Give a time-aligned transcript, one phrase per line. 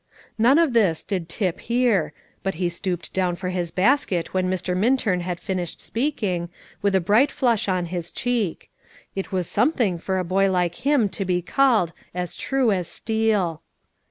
[0.39, 2.11] None of this did Tip hear,
[2.41, 4.75] but he stooped down for his basket when Mr.
[4.75, 6.49] Minturn had finished speaking,
[6.81, 8.71] with a bright blush on his cheek.
[9.13, 13.61] It was something for a boy like him to be called "as true as steel."